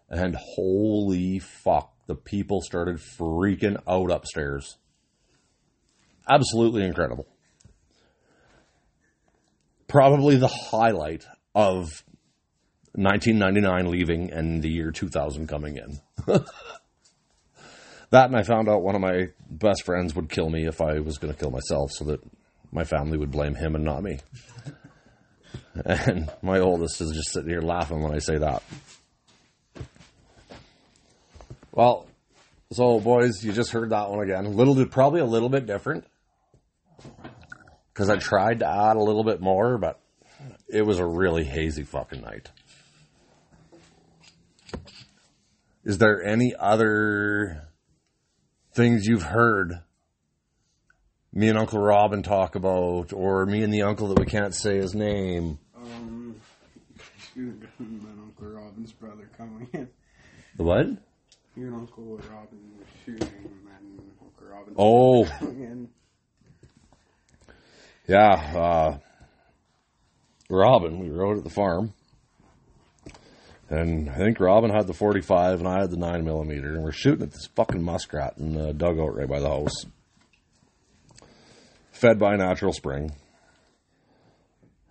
And 0.08 0.36
holy 0.56 1.38
fuck, 1.38 1.92
the 2.06 2.16
people 2.16 2.60
started 2.60 2.96
freaking 2.96 3.80
out 3.86 4.10
upstairs. 4.10 4.76
Absolutely 6.28 6.84
incredible. 6.84 7.26
Probably 9.86 10.36
the 10.36 10.48
highlight 10.48 11.24
of 11.54 12.04
1999 12.94 13.90
leaving 13.90 14.32
and 14.32 14.62
the 14.62 14.68
year 14.68 14.90
2000 14.90 15.46
coming 15.46 15.76
in. 15.76 16.00
that 18.10 18.26
and 18.26 18.36
I 18.36 18.42
found 18.42 18.68
out 18.68 18.82
one 18.82 18.96
of 18.96 19.00
my 19.00 19.28
best 19.48 19.84
friends 19.84 20.14
would 20.14 20.28
kill 20.28 20.50
me 20.50 20.66
if 20.66 20.80
I 20.80 20.98
was 20.98 21.18
going 21.18 21.32
to 21.32 21.38
kill 21.38 21.50
myself 21.50 21.90
so 21.92 22.04
that 22.06 22.20
my 22.72 22.84
family 22.84 23.18
would 23.18 23.30
blame 23.30 23.54
him 23.54 23.74
and 23.74 23.84
not 23.84 24.02
me. 24.02 24.18
And 25.84 26.30
my 26.42 26.58
oldest 26.58 27.00
is 27.00 27.12
just 27.12 27.32
sitting 27.32 27.48
here 27.48 27.62
laughing 27.62 28.02
when 28.02 28.14
I 28.14 28.18
say 28.18 28.38
that. 28.38 28.62
Well, 31.72 32.06
so 32.72 33.00
boys, 33.00 33.44
you 33.44 33.52
just 33.52 33.70
heard 33.70 33.90
that 33.90 34.10
one 34.10 34.20
again. 34.20 34.56
Little 34.56 34.84
probably 34.86 35.20
a 35.20 35.26
little 35.26 35.48
bit 35.48 35.66
different 35.66 36.04
because 37.92 38.10
I 38.10 38.16
tried 38.16 38.60
to 38.60 38.66
add 38.66 38.96
a 38.96 39.02
little 39.02 39.24
bit 39.24 39.40
more, 39.40 39.78
but 39.78 40.00
it 40.68 40.82
was 40.82 40.98
a 40.98 41.06
really 41.06 41.44
hazy 41.44 41.84
fucking 41.84 42.20
night. 42.20 42.50
Is 45.84 45.98
there 45.98 46.22
any 46.22 46.54
other 46.58 47.68
things 48.74 49.06
you've 49.06 49.22
heard 49.22 49.80
me 51.32 51.48
and 51.48 51.58
Uncle 51.58 51.80
Robin 51.80 52.22
talk 52.22 52.54
about, 52.54 53.12
or 53.12 53.46
me 53.46 53.62
and 53.62 53.72
the 53.72 53.82
uncle 53.82 54.08
that 54.08 54.18
we 54.18 54.26
can't 54.26 54.54
say 54.54 54.76
his 54.76 54.94
name? 54.94 55.58
Um, 57.36 57.60
you 57.80 58.08
and 58.08 58.20
Uncle 58.20 58.46
Robin's 58.48 58.92
brother 58.92 59.28
coming 59.36 59.68
in. 59.72 59.88
The 60.56 60.64
what? 60.64 60.86
You 61.56 61.66
and 61.66 61.74
Uncle 61.74 62.16
Robin 62.16 62.58
were 62.78 62.84
shooting, 63.04 63.28
and 63.28 64.00
Uncle 64.20 64.46
Robin 64.48 64.74
Oh, 64.76 65.24
coming 65.38 65.62
in. 65.62 65.88
yeah. 68.08 68.28
Uh, 68.56 68.98
Robin, 70.48 70.98
we 70.98 71.10
rode 71.10 71.38
at 71.38 71.44
the 71.44 71.50
farm. 71.50 71.92
And 73.68 74.10
I 74.10 74.16
think 74.16 74.40
Robin 74.40 74.70
had 74.70 74.88
the 74.88 74.92
45 74.94 75.60
and 75.60 75.68
I 75.68 75.80
had 75.82 75.90
the 75.92 75.96
9 75.96 76.24
millimeter, 76.24 76.74
and 76.74 76.82
we're 76.82 76.90
shooting 76.90 77.22
at 77.22 77.30
this 77.30 77.46
fucking 77.54 77.80
muskrat 77.82 78.34
in 78.38 78.52
the 78.54 78.72
dugout 78.72 79.14
right 79.14 79.28
by 79.28 79.38
the 79.38 79.48
house. 79.48 79.84
Fed 81.92 82.18
by 82.18 82.34
a 82.34 82.36
natural 82.36 82.72
spring. 82.72 83.12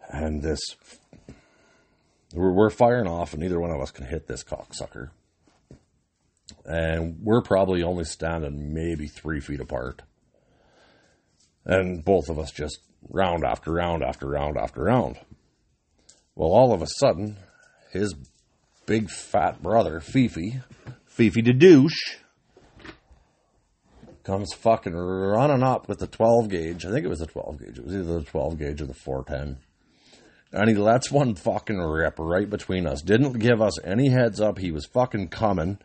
And 0.07 0.41
this. 0.41 0.59
We're, 2.33 2.51
we're 2.51 2.69
firing 2.69 3.07
off, 3.07 3.33
and 3.33 3.41
neither 3.41 3.59
one 3.59 3.71
of 3.71 3.81
us 3.81 3.91
can 3.91 4.05
hit 4.05 4.27
this 4.27 4.43
cocksucker. 4.43 5.09
And 6.65 7.19
we're 7.21 7.41
probably 7.41 7.83
only 7.83 8.03
standing 8.03 8.73
maybe 8.73 9.07
three 9.07 9.39
feet 9.39 9.59
apart. 9.59 10.01
And 11.65 12.03
both 12.03 12.29
of 12.29 12.39
us 12.39 12.51
just 12.51 12.79
round 13.09 13.43
after 13.43 13.71
round 13.71 14.03
after 14.03 14.27
round 14.27 14.57
after 14.57 14.83
round. 14.83 15.17
Well, 16.35 16.49
all 16.49 16.73
of 16.73 16.81
a 16.81 16.87
sudden, 16.99 17.37
his 17.91 18.15
big 18.85 19.09
fat 19.09 19.61
brother, 19.61 19.99
Fifi, 19.99 20.61
Fifi 21.05 21.41
the 21.41 21.53
douche, 21.53 22.17
comes 24.23 24.53
fucking 24.53 24.93
running 24.93 25.63
up 25.63 25.87
with 25.89 25.99
the 25.99 26.07
12 26.07 26.49
gauge. 26.49 26.85
I 26.85 26.91
think 26.91 27.05
it 27.05 27.09
was 27.09 27.19
the 27.19 27.25
12 27.25 27.59
gauge. 27.59 27.79
It 27.79 27.85
was 27.85 27.95
either 27.95 28.19
the 28.19 28.25
12 28.25 28.59
gauge 28.59 28.81
or 28.81 28.85
the 28.85 28.93
410. 28.93 29.57
And 30.51 30.69
he 30.69 30.75
lets 30.75 31.11
one 31.11 31.35
fucking 31.35 31.77
rip 31.77 32.15
right 32.17 32.49
between 32.49 32.87
us. 32.87 33.01
Didn't 33.01 33.33
give 33.39 33.61
us 33.61 33.79
any 33.83 34.09
heads 34.09 34.41
up. 34.41 34.57
He 34.57 34.71
was 34.71 34.85
fucking 34.87 35.27
coming. 35.29 35.77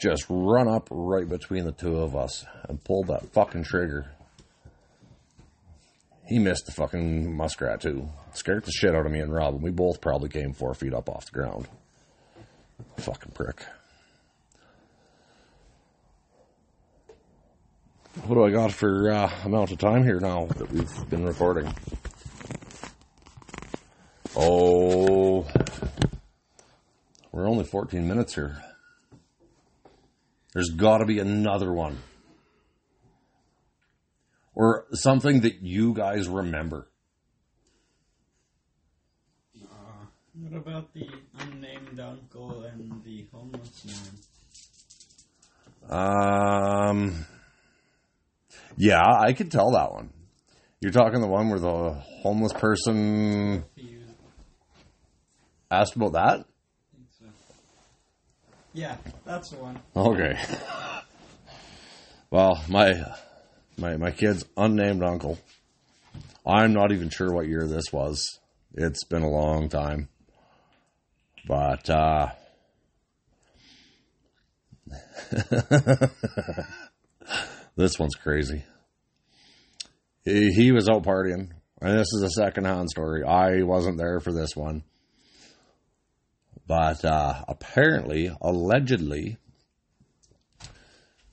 Just 0.00 0.24
run 0.28 0.68
up 0.68 0.86
right 0.90 1.28
between 1.28 1.64
the 1.64 1.72
two 1.72 1.98
of 1.98 2.14
us 2.14 2.44
and 2.68 2.82
pulled 2.84 3.08
that 3.08 3.32
fucking 3.32 3.64
trigger. 3.64 4.12
He 6.28 6.38
missed 6.38 6.66
the 6.66 6.72
fucking 6.72 7.36
muskrat 7.36 7.80
too. 7.80 8.08
Scared 8.34 8.64
the 8.64 8.70
shit 8.70 8.94
out 8.94 9.06
of 9.06 9.10
me 9.10 9.18
and 9.18 9.32
Robin. 9.32 9.60
We 9.60 9.70
both 9.70 10.00
probably 10.00 10.28
came 10.28 10.52
four 10.52 10.74
feet 10.74 10.94
up 10.94 11.08
off 11.08 11.24
the 11.24 11.32
ground. 11.32 11.66
Fucking 12.98 13.32
prick. 13.32 13.64
What 18.26 18.34
do 18.34 18.44
I 18.44 18.50
got 18.50 18.72
for 18.72 19.10
uh, 19.10 19.30
amount 19.44 19.72
of 19.72 19.78
time 19.78 20.04
here 20.04 20.20
now 20.20 20.46
that 20.46 20.70
we've 20.70 21.10
been 21.10 21.24
recording? 21.24 21.72
Oh, 24.40 25.44
we're 27.32 27.48
only 27.48 27.64
14 27.64 28.06
minutes 28.06 28.36
here. 28.36 28.62
There's 30.54 30.70
got 30.70 30.98
to 30.98 31.06
be 31.06 31.18
another 31.18 31.72
one. 31.72 31.98
Or 34.54 34.86
something 34.92 35.40
that 35.40 35.60
you 35.62 35.92
guys 35.92 36.28
remember. 36.28 36.88
What 40.34 40.56
about 40.56 40.94
the 40.94 41.08
unnamed 41.40 41.98
uncle 41.98 42.62
and 42.62 43.02
the 43.04 43.26
homeless 43.32 43.86
man? 45.88 45.98
Um, 45.98 47.26
yeah, 48.76 49.02
I 49.04 49.32
could 49.32 49.50
tell 49.50 49.72
that 49.72 49.90
one. 49.90 50.10
You're 50.80 50.92
talking 50.92 51.20
the 51.20 51.26
one 51.26 51.48
where 51.48 51.58
the 51.58 51.94
homeless 52.22 52.52
person 52.52 53.64
asked 55.70 55.96
about 55.96 56.12
that? 56.12 56.46
So. 57.18 57.26
Yeah, 58.72 58.96
that's 59.24 59.50
the 59.50 59.56
one. 59.56 59.80
Okay. 59.96 60.38
Well, 62.30 62.62
my 62.68 63.02
my 63.78 63.96
my 63.96 64.10
kid's 64.10 64.44
unnamed 64.56 65.02
uncle. 65.02 65.38
I'm 66.46 66.72
not 66.74 66.92
even 66.92 67.08
sure 67.08 67.32
what 67.32 67.46
year 67.46 67.66
this 67.66 67.92
was. 67.92 68.38
It's 68.74 69.04
been 69.04 69.22
a 69.22 69.30
long 69.30 69.68
time. 69.68 70.08
But 71.46 71.88
uh 71.88 72.28
this 77.76 77.98
one's 77.98 78.14
crazy. 78.14 78.64
He, 80.24 80.50
he 80.50 80.72
was 80.72 80.88
out 80.88 81.02
partying, 81.02 81.50
and 81.80 81.98
this 81.98 82.08
is 82.14 82.22
a 82.22 82.30
second-hand 82.30 82.88
story. 82.90 83.24
I 83.24 83.62
wasn't 83.62 83.98
there 83.98 84.20
for 84.20 84.32
this 84.32 84.56
one, 84.56 84.82
but 86.68 87.02
uh, 87.02 87.44
apparently, 87.48 88.30
allegedly, 88.42 89.38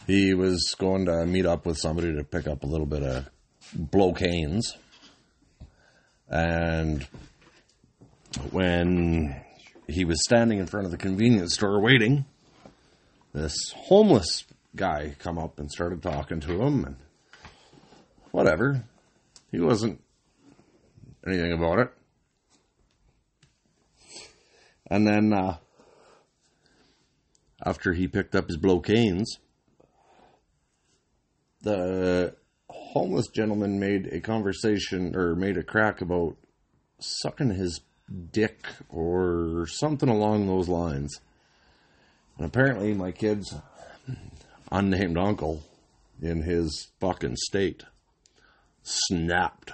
he 0.07 0.33
was 0.33 0.73
going 0.79 1.05
to 1.05 1.25
meet 1.25 1.45
up 1.45 1.65
with 1.65 1.77
somebody 1.77 2.15
to 2.15 2.23
pick 2.23 2.47
up 2.47 2.63
a 2.63 2.67
little 2.67 2.85
bit 2.85 3.03
of 3.03 3.29
blocanes, 3.75 4.63
and 6.29 7.05
when 8.51 9.35
he 9.87 10.05
was 10.05 10.23
standing 10.23 10.59
in 10.59 10.67
front 10.67 10.85
of 10.85 10.91
the 10.91 10.97
convenience 10.97 11.53
store 11.53 11.81
waiting, 11.81 12.25
this 13.33 13.55
homeless 13.75 14.45
guy 14.73 15.15
come 15.19 15.37
up 15.37 15.59
and 15.59 15.69
started 15.69 16.01
talking 16.01 16.39
to 16.39 16.61
him 16.61 16.85
and 16.85 16.95
whatever. 18.31 18.83
He 19.51 19.59
wasn't 19.59 20.01
anything 21.27 21.51
about 21.51 21.79
it. 21.79 21.91
And 24.89 25.07
then 25.07 25.33
uh, 25.33 25.57
after 27.65 27.93
he 27.93 28.07
picked 28.07 28.35
up 28.35 28.47
his 28.47 28.57
blocanes, 28.57 29.25
the 31.61 32.35
homeless 32.69 33.27
gentleman 33.27 33.79
made 33.79 34.07
a 34.07 34.19
conversation 34.19 35.15
or 35.15 35.35
made 35.35 35.57
a 35.57 35.63
crack 35.63 36.01
about 36.01 36.37
sucking 36.99 37.51
his 37.51 37.81
dick 38.31 38.65
or 38.89 39.65
something 39.67 40.09
along 40.09 40.47
those 40.47 40.69
lines. 40.69 41.19
And 42.37 42.45
apparently, 42.45 42.93
my 42.93 43.11
kid's 43.11 43.55
unnamed 44.71 45.17
uncle 45.17 45.63
in 46.21 46.43
his 46.43 46.89
fucking 46.99 47.35
state 47.37 47.83
snapped 48.83 49.71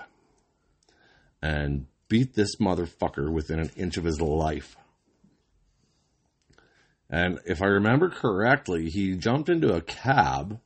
and 1.41 1.87
beat 2.07 2.33
this 2.33 2.55
motherfucker 2.57 3.31
within 3.31 3.59
an 3.59 3.71
inch 3.75 3.97
of 3.97 4.03
his 4.03 4.21
life. 4.21 4.75
And 7.11 7.39
if 7.45 7.61
I 7.61 7.65
remember 7.65 8.09
correctly, 8.09 8.89
he 8.89 9.15
jumped 9.15 9.49
into 9.49 9.75
a 9.75 9.81
cab 9.81 10.59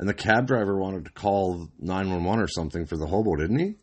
and 0.00 0.08
the 0.08 0.14
cab 0.14 0.46
driver 0.46 0.78
wanted 0.78 1.04
to 1.04 1.10
call 1.10 1.68
911 1.78 2.42
or 2.42 2.48
something 2.48 2.86
for 2.86 2.96
the 2.96 3.06
hobo, 3.06 3.36
didn't 3.36 3.58
he? 3.58 3.74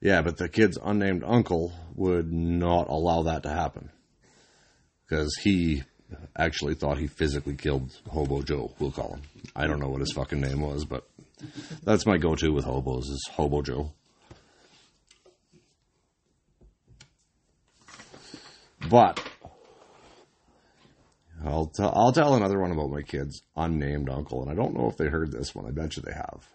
Yeah, 0.00 0.22
but 0.22 0.36
the 0.36 0.48
kid's 0.48 0.78
unnamed 0.80 1.24
uncle 1.24 1.72
would 1.96 2.32
not 2.32 2.88
allow 2.88 3.22
that 3.24 3.42
to 3.42 3.48
happen 3.48 3.90
because 5.04 5.34
he 5.42 5.82
actually 6.36 6.74
thought 6.74 6.98
he 6.98 7.08
physically 7.08 7.56
killed 7.56 7.90
Hobo 8.08 8.42
Joe. 8.42 8.72
We'll 8.78 8.92
call 8.92 9.14
him. 9.14 9.22
I 9.56 9.66
don't 9.66 9.80
know 9.80 9.88
what 9.88 10.00
his 10.00 10.12
fucking 10.12 10.40
name 10.40 10.60
was, 10.60 10.84
but 10.84 11.08
that's 11.82 12.06
my 12.06 12.16
go-to 12.16 12.52
with 12.52 12.64
hobos 12.64 13.08
is 13.08 13.28
Hobo 13.32 13.62
Joe. 13.62 13.92
But 18.88 19.20
I'll 21.44 21.66
tell 21.66 21.92
I'll 21.94 22.12
tell 22.12 22.34
another 22.34 22.60
one 22.60 22.72
about 22.72 22.90
my 22.90 23.02
kid's 23.02 23.42
unnamed 23.56 24.08
uncle, 24.08 24.42
and 24.42 24.50
I 24.50 24.54
don't 24.54 24.74
know 24.74 24.88
if 24.88 24.96
they 24.96 25.06
heard 25.06 25.32
this 25.32 25.54
one. 25.54 25.66
I 25.66 25.70
bet 25.70 25.96
you 25.96 26.02
they 26.02 26.14
have. 26.14 26.48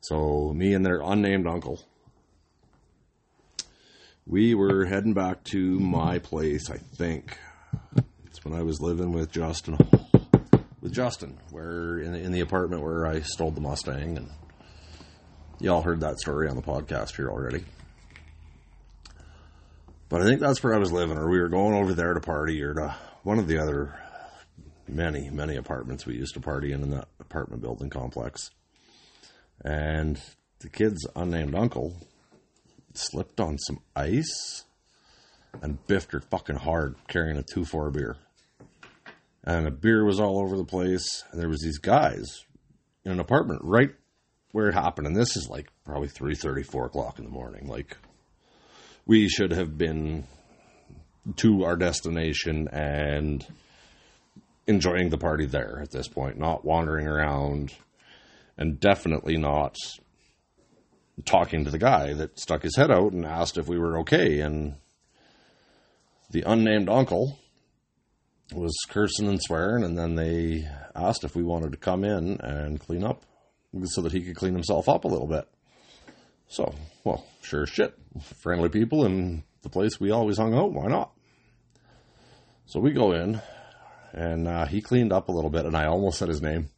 So 0.00 0.52
me 0.54 0.74
and 0.74 0.84
their 0.84 1.00
unnamed 1.02 1.46
uncle, 1.46 1.80
we 4.26 4.54
were 4.54 4.86
heading 4.86 5.14
back 5.14 5.44
to 5.44 5.78
my 5.78 6.18
place. 6.18 6.70
I 6.70 6.76
think 6.76 7.38
it's 8.26 8.44
when 8.44 8.54
I 8.54 8.62
was 8.62 8.80
living 8.80 9.12
with 9.12 9.30
Justin, 9.30 9.78
with 10.80 10.92
Justin, 10.92 11.38
where 11.50 11.98
in 11.98 12.12
the, 12.12 12.18
in 12.18 12.32
the 12.32 12.40
apartment 12.40 12.82
where 12.82 13.06
I 13.06 13.20
stole 13.20 13.50
the 13.50 13.60
Mustang, 13.60 14.16
and 14.16 14.30
y'all 15.58 15.82
heard 15.82 16.00
that 16.00 16.18
story 16.18 16.48
on 16.48 16.56
the 16.56 16.62
podcast 16.62 17.16
here 17.16 17.30
already. 17.30 17.64
But 20.08 20.22
I 20.22 20.24
think 20.24 20.40
that's 20.40 20.62
where 20.62 20.74
I 20.74 20.78
was 20.78 20.92
living, 20.92 21.16
or 21.16 21.30
we 21.30 21.40
were 21.40 21.48
going 21.48 21.74
over 21.74 21.94
there 21.94 22.14
to 22.14 22.20
party, 22.20 22.60
or 22.62 22.74
to 22.74 22.96
one 23.22 23.38
of 23.38 23.46
the 23.46 23.58
other 23.58 23.98
many, 24.88 25.30
many 25.30 25.56
apartments 25.56 26.06
we 26.06 26.14
used 26.14 26.34
to 26.34 26.40
party 26.40 26.72
in 26.72 26.82
in 26.82 26.90
that 26.90 27.08
apartment 27.20 27.62
building 27.62 27.90
complex. 27.90 28.50
And 29.64 30.20
the 30.60 30.68
kid's 30.68 31.06
unnamed 31.14 31.54
uncle 31.54 31.96
slipped 32.94 33.40
on 33.40 33.58
some 33.58 33.80
ice 33.94 34.64
and 35.62 35.84
biffed 35.86 36.12
her 36.12 36.20
fucking 36.20 36.56
hard 36.56 36.96
carrying 37.08 37.38
a 37.38 37.42
2-4 37.42 37.92
beer. 37.92 38.16
And 39.44 39.66
the 39.66 39.70
beer 39.70 40.04
was 40.04 40.20
all 40.20 40.38
over 40.38 40.56
the 40.56 40.64
place. 40.64 41.24
And 41.30 41.40
there 41.40 41.48
was 41.48 41.60
these 41.62 41.78
guys 41.78 42.44
in 43.04 43.12
an 43.12 43.20
apartment 43.20 43.60
right 43.64 43.90
where 44.52 44.68
it 44.68 44.74
happened. 44.74 45.06
And 45.06 45.16
this 45.16 45.36
is 45.36 45.48
like 45.48 45.68
probably 45.84 46.08
3.30, 46.08 46.66
4 46.66 46.86
o'clock 46.86 47.18
in 47.18 47.24
the 47.24 47.30
morning. 47.30 47.66
Like, 47.66 47.96
we 49.06 49.28
should 49.28 49.52
have 49.52 49.76
been 49.78 50.24
to 51.36 51.64
our 51.64 51.76
destination 51.76 52.68
and 52.68 53.46
enjoying 54.66 55.10
the 55.10 55.18
party 55.18 55.46
there 55.46 55.80
at 55.82 55.90
this 55.90 56.08
point, 56.08 56.38
not 56.38 56.64
wandering 56.64 57.06
around 57.06 57.72
and 58.56 58.78
definitely 58.78 59.36
not 59.36 59.76
talking 61.24 61.64
to 61.64 61.70
the 61.70 61.78
guy 61.78 62.12
that 62.14 62.38
stuck 62.38 62.62
his 62.62 62.76
head 62.76 62.90
out 62.90 63.12
and 63.12 63.26
asked 63.26 63.58
if 63.58 63.68
we 63.68 63.78
were 63.78 63.98
okay. 64.00 64.40
And 64.40 64.76
the 66.30 66.42
unnamed 66.42 66.88
uncle 66.88 67.38
was 68.52 68.76
cursing 68.88 69.28
and 69.28 69.40
swearing, 69.42 69.84
and 69.84 69.98
then 69.98 70.14
they 70.14 70.64
asked 70.94 71.24
if 71.24 71.36
we 71.36 71.42
wanted 71.42 71.72
to 71.72 71.78
come 71.78 72.04
in 72.04 72.40
and 72.40 72.80
clean 72.80 73.04
up 73.04 73.22
so 73.84 74.02
that 74.02 74.12
he 74.12 74.22
could 74.22 74.36
clean 74.36 74.54
himself 74.54 74.88
up 74.88 75.04
a 75.04 75.08
little 75.08 75.28
bit. 75.28 75.48
So, 76.48 76.74
well, 77.04 77.24
sure 77.42 77.66
shit. 77.66 77.94
Friendly 78.42 78.68
people 78.68 79.04
in 79.04 79.44
the 79.62 79.68
place 79.68 80.00
we 80.00 80.10
always 80.10 80.38
hung 80.38 80.54
out. 80.54 80.72
Why 80.72 80.86
not? 80.86 81.12
So 82.66 82.80
we 82.80 82.92
go 82.92 83.12
in, 83.12 83.40
and 84.12 84.46
uh, 84.46 84.66
he 84.66 84.80
cleaned 84.80 85.12
up 85.12 85.28
a 85.28 85.32
little 85.32 85.50
bit, 85.50 85.66
and 85.66 85.76
I 85.76 85.86
almost 85.86 86.18
said 86.18 86.28
his 86.28 86.42
name. 86.42 86.70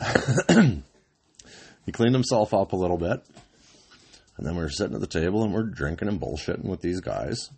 he 1.86 1.92
cleaned 1.92 2.14
himself 2.14 2.54
up 2.54 2.72
a 2.72 2.76
little 2.76 2.96
bit, 2.96 3.20
and 4.36 4.46
then 4.46 4.56
we 4.56 4.62
were 4.62 4.70
sitting 4.70 4.94
at 4.94 5.02
the 5.02 5.06
table 5.06 5.44
and 5.44 5.52
we're 5.52 5.64
drinking 5.64 6.08
and 6.08 6.18
bullshitting 6.18 6.64
with 6.64 6.80
these 6.80 7.00
guys. 7.00 7.50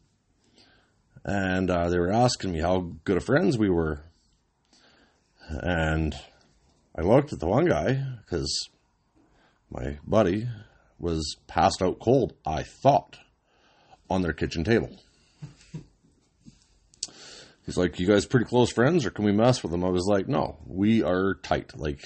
And 1.24 1.70
uh, 1.70 1.88
they 1.88 1.98
were 2.00 2.10
asking 2.10 2.50
me 2.50 2.58
how 2.58 2.90
good 3.04 3.16
of 3.16 3.24
friends 3.24 3.56
we 3.56 3.70
were. 3.70 4.00
And 5.48 6.12
I 6.98 7.02
looked 7.02 7.32
at 7.32 7.38
the 7.38 7.46
one 7.46 7.66
guy 7.66 8.04
because 8.18 8.68
my 9.70 9.98
buddy 10.04 10.48
was 10.98 11.36
passed 11.46 11.80
out 11.82 12.00
cold, 12.00 12.34
I 12.44 12.64
thought, 12.64 13.16
on 14.12 14.22
their 14.22 14.32
kitchen 14.32 14.62
table. 14.64 14.90
He's 17.66 17.76
like, 17.76 17.98
You 17.98 18.06
guys 18.06 18.26
pretty 18.26 18.46
close 18.46 18.72
friends, 18.72 19.06
or 19.06 19.10
can 19.10 19.24
we 19.24 19.32
mess 19.32 19.62
with 19.62 19.72
them? 19.72 19.84
I 19.84 19.90
was 19.90 20.06
like, 20.06 20.28
No, 20.28 20.58
we 20.66 21.02
are 21.02 21.34
tight. 21.42 21.72
Like, 21.76 22.04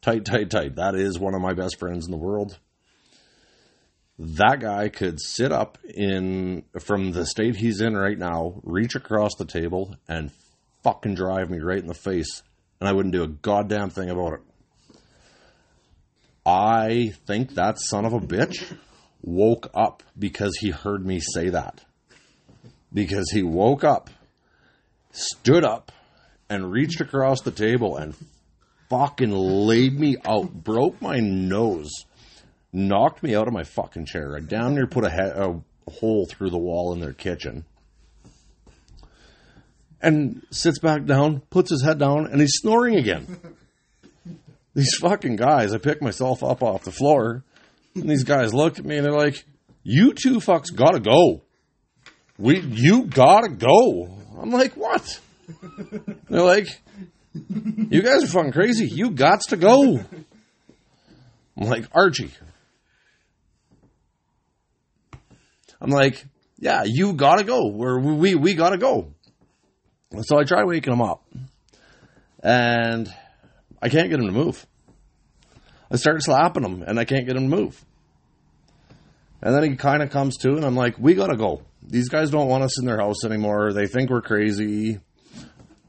tight, 0.00 0.24
tight, 0.24 0.50
tight. 0.50 0.76
That 0.76 0.94
is 0.94 1.18
one 1.18 1.34
of 1.34 1.40
my 1.40 1.54
best 1.54 1.78
friends 1.78 2.06
in 2.06 2.10
the 2.10 2.16
world. 2.18 2.58
That 4.18 4.60
guy 4.60 4.88
could 4.88 5.20
sit 5.20 5.52
up 5.52 5.78
in 5.84 6.64
from 6.80 7.12
the 7.12 7.26
state 7.26 7.56
he's 7.56 7.80
in 7.80 7.96
right 7.96 8.18
now, 8.18 8.60
reach 8.62 8.94
across 8.94 9.34
the 9.36 9.46
table, 9.46 9.96
and 10.06 10.30
fucking 10.84 11.14
drive 11.14 11.50
me 11.50 11.58
right 11.60 11.78
in 11.78 11.86
the 11.86 11.94
face, 11.94 12.42
and 12.78 12.88
I 12.88 12.92
wouldn't 12.92 13.14
do 13.14 13.22
a 13.22 13.28
goddamn 13.28 13.90
thing 13.90 14.10
about 14.10 14.34
it. 14.34 14.40
I 16.44 17.14
think 17.26 17.54
that 17.54 17.80
son 17.80 18.04
of 18.04 18.12
a 18.12 18.20
bitch 18.20 18.76
woke 19.22 19.70
up 19.74 20.02
because 20.18 20.56
he 20.60 20.70
heard 20.70 21.06
me 21.06 21.20
say 21.20 21.48
that. 21.50 21.84
Because 22.92 23.30
he 23.30 23.42
woke 23.42 23.84
up, 23.84 24.10
stood 25.12 25.64
up, 25.64 25.90
and 26.50 26.70
reached 26.70 27.00
across 27.00 27.40
the 27.40 27.50
table 27.50 27.96
and 27.96 28.14
fucking 28.90 29.30
laid 29.30 29.98
me 29.98 30.16
out, 30.26 30.52
broke 30.52 31.00
my 31.00 31.18
nose, 31.18 31.90
knocked 32.72 33.22
me 33.22 33.34
out 33.34 33.48
of 33.48 33.54
my 33.54 33.62
fucking 33.64 34.04
chair. 34.04 34.36
I 34.36 34.40
damn 34.40 34.74
near 34.74 34.86
put 34.86 35.04
a, 35.04 35.10
he- 35.10 35.16
a 35.18 35.60
hole 35.90 36.26
through 36.26 36.50
the 36.50 36.58
wall 36.58 36.92
in 36.92 37.00
their 37.00 37.14
kitchen. 37.14 37.64
And 40.02 40.44
sits 40.50 40.78
back 40.80 41.04
down, 41.04 41.40
puts 41.48 41.70
his 41.70 41.82
head 41.82 41.98
down, 41.98 42.26
and 42.26 42.40
he's 42.40 42.54
snoring 42.56 42.96
again. 42.96 43.38
these 44.74 44.94
fucking 44.96 45.36
guys, 45.36 45.72
I 45.72 45.78
pick 45.78 46.02
myself 46.02 46.42
up 46.42 46.62
off 46.62 46.82
the 46.82 46.90
floor, 46.90 47.44
and 47.94 48.08
these 48.08 48.24
guys 48.24 48.54
look 48.54 48.78
at 48.78 48.84
me 48.84 48.96
and 48.96 49.04
they're 49.04 49.12
like, 49.12 49.44
You 49.82 50.12
two 50.14 50.36
fucks 50.36 50.74
gotta 50.74 51.00
go. 51.00 51.42
we 52.38 52.60
you 52.60 53.06
gotta 53.06 53.48
go. 53.48 54.18
I'm 54.40 54.50
like, 54.50 54.74
what? 54.74 55.20
They're 56.28 56.42
like, 56.42 56.66
you 57.34 58.02
guys 58.02 58.24
are 58.24 58.26
fucking 58.26 58.52
crazy. 58.52 58.86
You 58.86 59.10
gots 59.10 59.48
to 59.48 59.56
go. 59.56 60.00
I'm 61.56 61.68
like, 61.68 61.86
Archie. 61.92 62.30
I'm 65.80 65.90
like, 65.90 66.24
yeah, 66.58 66.82
you 66.84 67.12
gotta 67.14 67.44
go. 67.44 67.70
Or 67.72 68.00
we 68.00 68.34
we 68.34 68.54
gotta 68.54 68.78
go. 68.78 69.12
And 70.12 70.24
so 70.24 70.38
I 70.38 70.44
try 70.44 70.64
waking 70.64 70.92
him 70.92 71.02
up, 71.02 71.24
and 72.42 73.12
I 73.80 73.88
can't 73.88 74.10
get 74.10 74.20
him 74.20 74.26
to 74.26 74.32
move. 74.32 74.64
I 75.92 75.96
start 75.96 76.22
slapping 76.22 76.64
him, 76.64 76.82
and 76.82 76.98
I 76.98 77.04
can't 77.04 77.26
get 77.26 77.36
him 77.36 77.50
to 77.50 77.56
move. 77.56 77.84
And 79.42 79.54
then 79.54 79.62
he 79.62 79.76
kind 79.76 80.02
of 80.02 80.10
comes 80.10 80.38
to, 80.38 80.54
and 80.54 80.64
I'm 80.64 80.74
like, 80.74 80.98
we 80.98 81.14
gotta 81.14 81.36
go. 81.36 81.62
These 81.82 82.08
guys 82.08 82.30
don't 82.30 82.48
want 82.48 82.64
us 82.64 82.80
in 82.80 82.86
their 82.86 82.98
house 82.98 83.24
anymore. 83.24 83.72
They 83.72 83.86
think 83.86 84.08
we're 84.08 84.22
crazy. 84.22 85.00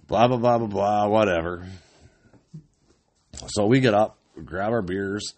Blah, 0.08 0.28
blah, 0.28 0.38
blah, 0.38 0.58
blah, 0.58 0.68
blah, 0.68 1.08
whatever. 1.08 1.66
So 3.48 3.66
we 3.66 3.80
get 3.80 3.94
up, 3.94 4.18
grab 4.44 4.72
our 4.72 4.82
beers. 4.82 5.34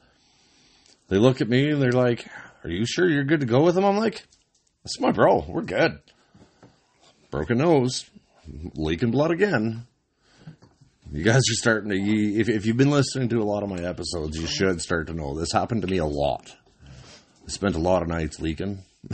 They 1.10 1.18
look 1.18 1.42
at 1.42 1.50
me 1.50 1.70
and 1.70 1.82
they're 1.82 1.92
like, 1.92 2.26
Are 2.64 2.70
you 2.70 2.86
sure 2.88 3.08
you're 3.08 3.24
good 3.24 3.42
to 3.42 3.46
go 3.46 3.64
with 3.64 3.76
them? 3.76 3.86
I'm 3.86 3.98
like, 3.98 4.24
That's 4.84 5.00
my 5.00 5.12
bro. 5.12 5.46
We're 5.48 5.62
good. 5.62 6.00
Broken 7.30 7.60
nose, 7.60 8.10
leaking 8.76 9.12
blood 9.12 9.32
again. 9.32 9.86
You 11.12 11.24
guys 11.24 11.38
are 11.50 11.56
starting 11.56 11.90
to, 11.92 11.98
you- 11.98 12.40
if, 12.40 12.50
if 12.50 12.66
you've 12.66 12.78
been 12.78 12.90
listening 12.90 13.30
to 13.30 13.38
a 13.42 13.44
lot 13.46 13.64
of 13.64 13.70
my 13.70 13.80
episodes, 13.80 14.38
you 14.38 14.48
should 14.48 14.82
start 14.82 15.08
to 15.08 15.14
know 15.14 15.38
this 15.38 15.52
happened 15.52 15.82
to 15.84 15.88
me 15.88 15.98
a 15.98 16.06
lot. 16.06 16.56
I 16.86 17.48
spent 17.50 17.76
a 17.76 17.80
lot 17.80 18.02
of 18.02 18.08
nights 18.08 18.40
leaking. 18.40 18.80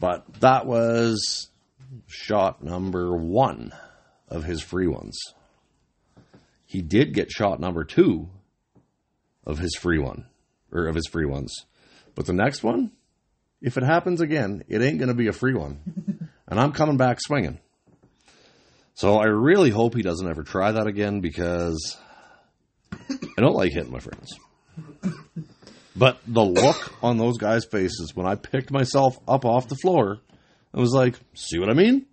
but 0.00 0.24
that 0.40 0.66
was 0.66 1.48
shot 2.06 2.62
number 2.62 3.16
one 3.16 3.72
of 4.28 4.44
his 4.44 4.62
free 4.62 4.86
ones. 4.86 5.18
He 6.64 6.80
did 6.82 7.14
get 7.14 7.30
shot 7.30 7.60
number 7.60 7.84
two 7.84 8.28
of 9.44 9.58
his 9.58 9.74
free 9.74 9.98
one, 9.98 10.26
or 10.70 10.86
of 10.86 10.94
his 10.94 11.06
free 11.08 11.24
ones. 11.26 11.54
But 12.14 12.26
the 12.26 12.34
next 12.34 12.62
one, 12.62 12.92
if 13.60 13.76
it 13.76 13.82
happens 13.82 14.20
again, 14.20 14.62
it 14.68 14.82
ain't 14.82 14.98
going 14.98 15.08
to 15.08 15.14
be 15.14 15.28
a 15.28 15.32
free 15.32 15.54
one. 15.54 16.28
and 16.46 16.60
I'm 16.60 16.72
coming 16.72 16.98
back 16.98 17.18
swinging. 17.20 17.58
So 18.98 19.16
I 19.16 19.26
really 19.26 19.70
hope 19.70 19.94
he 19.94 20.02
doesn't 20.02 20.28
ever 20.28 20.42
try 20.42 20.72
that 20.72 20.88
again 20.88 21.20
because 21.20 21.96
I 22.90 23.40
don't 23.40 23.54
like 23.54 23.70
hitting 23.70 23.92
my 23.92 24.00
friends. 24.00 24.34
But 25.94 26.18
the 26.26 26.44
look 26.44 26.92
on 27.00 27.16
those 27.16 27.38
guys' 27.38 27.64
faces 27.64 28.10
when 28.16 28.26
I 28.26 28.34
picked 28.34 28.72
myself 28.72 29.16
up 29.28 29.44
off 29.44 29.68
the 29.68 29.76
floor, 29.76 30.18
I 30.74 30.80
was 30.80 30.90
like, 30.92 31.14
see 31.32 31.60
what 31.60 31.70
I 31.70 31.74
mean? 31.74 32.06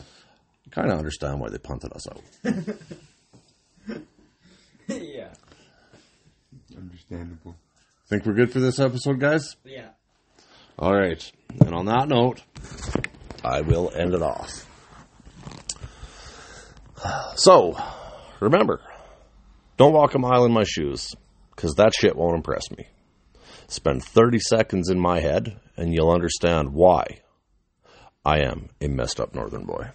I 0.00 0.70
kind 0.70 0.90
of 0.90 0.96
understand 0.96 1.38
why 1.38 1.50
they 1.50 1.58
punted 1.58 1.92
us 1.92 2.08
out. 2.08 2.22
yeah. 4.88 5.34
Understandable. 6.74 7.56
Think 8.08 8.24
we're 8.24 8.32
good 8.32 8.50
for 8.50 8.60
this 8.60 8.78
episode, 8.78 9.20
guys? 9.20 9.54
Yeah. 9.66 9.90
All 10.78 10.94
right. 10.94 11.30
And 11.60 11.74
on 11.74 11.84
that 11.84 12.08
note, 12.08 12.42
I 13.44 13.60
will 13.60 13.92
end 13.94 14.14
it 14.14 14.22
off. 14.22 14.64
So, 17.36 17.76
remember, 18.40 18.80
don't 19.76 19.92
walk 19.92 20.14
a 20.14 20.18
mile 20.18 20.44
in 20.44 20.52
my 20.52 20.64
shoes, 20.64 21.08
because 21.54 21.74
that 21.74 21.94
shit 21.94 22.16
won't 22.16 22.36
impress 22.36 22.70
me. 22.70 22.86
Spend 23.68 24.04
30 24.04 24.38
seconds 24.40 24.90
in 24.90 24.98
my 24.98 25.20
head, 25.20 25.60
and 25.76 25.94
you'll 25.94 26.10
understand 26.10 26.74
why 26.74 27.20
I 28.24 28.40
am 28.40 28.68
a 28.80 28.88
messed 28.88 29.20
up 29.20 29.34
northern 29.34 29.64
boy. 29.64 29.90